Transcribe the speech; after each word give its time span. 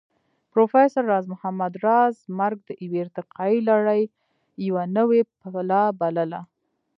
پروفېسر 0.51 1.03
راز 1.11 1.25
محمد 1.33 1.73
راز 1.85 2.15
مرګ 2.39 2.57
د 2.65 2.69
يوې 2.83 2.97
ارتقائي 3.05 3.59
لړۍ 3.69 4.01
يوه 4.67 4.83
نوې 4.97 5.21
پله 5.39 5.81
بلله 5.99 6.41